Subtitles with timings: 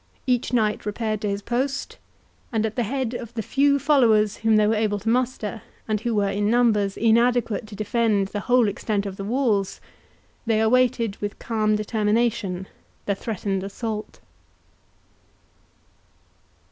[0.25, 1.99] Each knight repaired to his post,
[2.51, 6.01] and at the head of the few followers whom they were able to muster, and
[6.01, 9.79] who were in numbers inadequate to defend the whole extent of the walls,
[10.47, 12.67] they awaited with calm determination
[13.05, 14.19] the threatened assault.